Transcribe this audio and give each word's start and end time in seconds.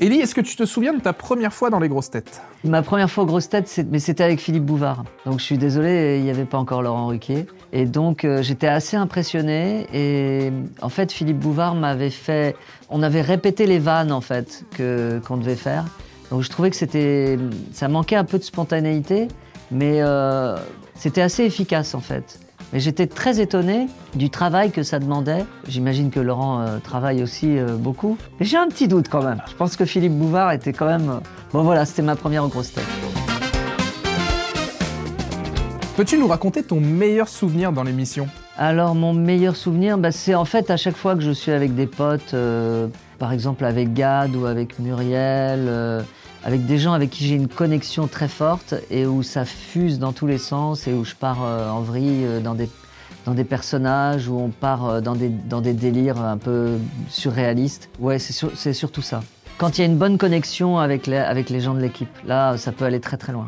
Ellie, 0.00 0.18
est-ce 0.18 0.34
que 0.34 0.40
tu 0.40 0.56
te 0.56 0.64
souviens 0.64 0.92
de 0.92 1.00
ta 1.00 1.12
première 1.12 1.52
fois 1.52 1.70
dans 1.70 1.78
les 1.78 1.88
grosses 1.88 2.10
têtes? 2.10 2.42
Ma 2.64 2.82
première 2.82 3.08
fois 3.08 3.22
aux 3.22 3.26
grosses 3.26 3.48
têtes, 3.48 3.80
mais 3.90 4.00
c'était 4.00 4.24
avec 4.24 4.40
Philippe 4.40 4.64
Bouvard. 4.64 5.04
Donc 5.24 5.38
je 5.38 5.44
suis 5.44 5.56
désolé, 5.56 6.18
il 6.18 6.24
n'y 6.24 6.30
avait 6.30 6.44
pas 6.44 6.58
encore 6.58 6.82
Laurent 6.82 7.06
Ruquier. 7.06 7.46
Et 7.72 7.86
donc 7.86 8.24
euh, 8.24 8.42
j'étais 8.42 8.66
assez 8.66 8.96
impressionné. 8.96 9.86
Et 9.94 10.52
en 10.82 10.88
fait, 10.88 11.12
Philippe 11.12 11.38
Bouvard 11.38 11.76
m'avait 11.76 12.10
fait. 12.10 12.56
On 12.90 13.02
avait 13.02 13.22
répété 13.22 13.66
les 13.66 13.78
vannes 13.78 14.10
en 14.10 14.20
fait 14.20 14.64
que 14.76 15.20
qu'on 15.26 15.36
devait 15.36 15.54
faire. 15.54 15.84
Donc 16.30 16.42
je 16.42 16.50
trouvais 16.50 16.70
que 16.70 16.76
c'était, 16.76 17.38
ça 17.72 17.86
manquait 17.86 18.16
un 18.16 18.24
peu 18.24 18.38
de 18.38 18.44
spontanéité, 18.44 19.28
mais 19.70 20.02
euh, 20.02 20.56
c'était 20.96 21.22
assez 21.22 21.44
efficace 21.44 21.94
en 21.94 22.00
fait. 22.00 22.40
J'étais 22.76 23.06
très 23.06 23.40
étonné 23.40 23.86
du 24.16 24.30
travail 24.30 24.72
que 24.72 24.82
ça 24.82 24.98
demandait. 24.98 25.46
J'imagine 25.68 26.10
que 26.10 26.18
Laurent 26.18 26.60
euh, 26.60 26.78
travaille 26.78 27.22
aussi 27.22 27.56
euh, 27.56 27.76
beaucoup. 27.76 28.18
Mais 28.40 28.46
j'ai 28.46 28.56
un 28.56 28.66
petit 28.66 28.88
doute 28.88 29.06
quand 29.08 29.22
même. 29.22 29.40
Je 29.48 29.54
pense 29.54 29.76
que 29.76 29.84
Philippe 29.84 30.12
Bouvard 30.14 30.50
était 30.50 30.72
quand 30.72 30.86
même. 30.86 31.08
euh, 31.08 31.20
Bon 31.52 31.62
voilà, 31.62 31.84
c'était 31.84 32.02
ma 32.02 32.16
première 32.16 32.48
grosse 32.48 32.72
tête. 32.72 32.84
Peux-tu 35.96 36.18
nous 36.18 36.26
raconter 36.26 36.64
ton 36.64 36.80
meilleur 36.80 37.28
souvenir 37.28 37.70
dans 37.70 37.84
l'émission? 37.84 38.26
Alors 38.56 38.94
mon 38.94 39.12
meilleur 39.12 39.56
souvenir, 39.56 39.98
bah, 39.98 40.12
c'est 40.12 40.34
en 40.34 40.44
fait 40.44 40.70
à 40.70 40.76
chaque 40.76 40.96
fois 40.96 41.16
que 41.16 41.22
je 41.22 41.32
suis 41.32 41.50
avec 41.50 41.74
des 41.74 41.86
potes, 41.86 42.34
euh, 42.34 42.86
par 43.18 43.32
exemple 43.32 43.64
avec 43.64 43.92
Gad 43.94 44.36
ou 44.36 44.46
avec 44.46 44.78
Muriel, 44.78 45.66
euh, 45.66 46.02
avec 46.44 46.64
des 46.66 46.78
gens 46.78 46.92
avec 46.92 47.10
qui 47.10 47.26
j'ai 47.26 47.34
une 47.34 47.48
connexion 47.48 48.06
très 48.06 48.28
forte 48.28 48.74
et 48.90 49.06
où 49.06 49.22
ça 49.22 49.44
fuse 49.44 49.98
dans 49.98 50.12
tous 50.12 50.26
les 50.26 50.38
sens 50.38 50.86
et 50.86 50.92
où 50.92 51.04
je 51.04 51.14
pars 51.14 51.42
euh, 51.42 51.68
en 51.68 51.80
vrille 51.80 52.24
euh, 52.24 52.40
dans 52.40 52.54
des 52.54 52.68
dans 53.24 53.32
des 53.32 53.44
personnages, 53.44 54.28
où 54.28 54.38
on 54.38 54.50
part 54.50 54.84
euh, 54.84 55.00
dans 55.00 55.14
des, 55.14 55.30
dans 55.30 55.62
des 55.62 55.72
délires 55.72 56.20
un 56.20 56.36
peu 56.36 56.76
surréalistes. 57.08 57.88
Ouais, 57.98 58.18
c'est 58.18 58.34
c'est 58.54 58.74
surtout 58.74 59.02
ça. 59.02 59.22
Quand 59.56 59.78
il 59.78 59.80
y 59.80 59.84
a 59.84 59.86
une 59.86 59.96
bonne 59.96 60.18
connexion 60.18 60.78
avec 60.78 61.06
les, 61.06 61.16
avec 61.16 61.48
les 61.48 61.60
gens 61.60 61.74
de 61.74 61.80
l'équipe, 61.80 62.10
là, 62.26 62.56
ça 62.58 62.72
peut 62.72 62.84
aller 62.84 63.00
très 63.00 63.16
très 63.16 63.32
loin. 63.32 63.46